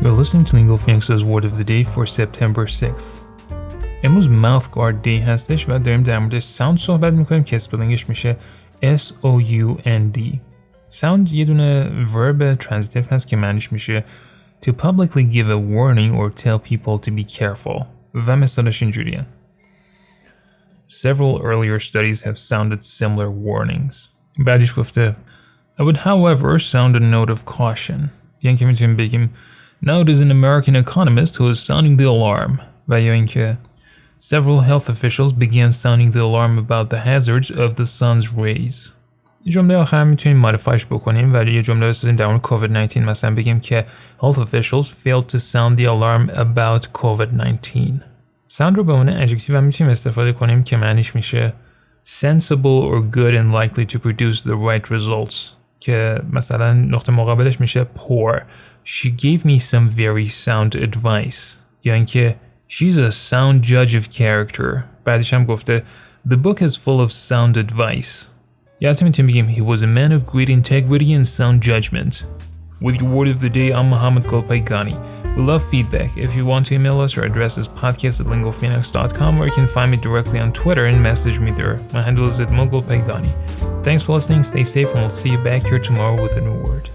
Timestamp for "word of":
1.24-1.56, 73.09-73.41